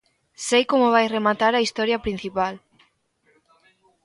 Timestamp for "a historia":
1.55-2.03